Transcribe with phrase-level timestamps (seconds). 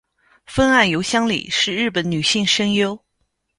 [0.47, 2.99] 峰岸由香里是日本女性声优。